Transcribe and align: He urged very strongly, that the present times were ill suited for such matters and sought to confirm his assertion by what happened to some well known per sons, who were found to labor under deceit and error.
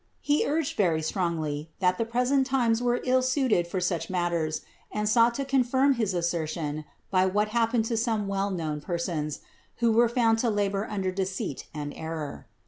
He 0.21 0.47
urged 0.47 0.77
very 0.77 1.03
strongly, 1.03 1.69
that 1.77 1.99
the 1.99 2.05
present 2.05 2.47
times 2.47 2.81
were 2.81 3.01
ill 3.03 3.21
suited 3.21 3.67
for 3.67 3.79
such 3.79 4.09
matters 4.09 4.61
and 4.91 5.07
sought 5.07 5.35
to 5.35 5.45
confirm 5.45 5.93
his 5.93 6.15
assertion 6.15 6.85
by 7.11 7.27
what 7.27 7.49
happened 7.49 7.85
to 7.85 7.97
some 7.97 8.27
well 8.27 8.49
known 8.49 8.81
per 8.81 8.97
sons, 8.97 9.41
who 9.75 9.91
were 9.91 10.09
found 10.09 10.39
to 10.39 10.49
labor 10.49 10.87
under 10.89 11.11
deceit 11.11 11.67
and 11.71 11.93
error. 11.93 12.47